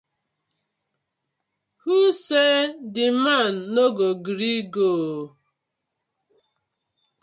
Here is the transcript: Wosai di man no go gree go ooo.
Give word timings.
Wosai 1.85 2.57
di 2.93 3.05
man 3.23 3.53
no 3.73 3.85
go 3.97 4.09
gree 4.25 4.61
go 4.73 4.89
ooo. 5.07 5.25